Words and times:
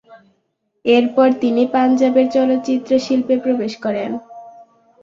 এরপর 0.85 1.27
তিনি 1.41 1.63
পাঞ্জাবের 1.73 2.27
চলচ্চিত্র 2.35 2.91
শিল্পে 3.05 3.35
প্রবেশ 3.43 3.73
করেন। 3.85 4.11